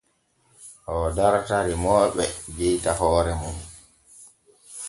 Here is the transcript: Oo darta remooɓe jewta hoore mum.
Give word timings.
Oo 0.93 1.07
darta 1.17 1.57
remooɓe 1.67 2.25
jewta 2.57 2.91
hoore 2.99 3.33
mum. 3.41 3.57